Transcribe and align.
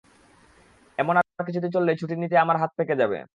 এমন 0.97 1.15
আর 1.17 1.45
কিছুদিন 1.47 1.71
চললেই 1.71 1.99
ছুটি 2.01 2.15
নিতে 2.15 2.35
আমার 2.37 2.57
হাত 2.57 2.71
পেকে 2.77 2.95
যাবে। 2.95 3.17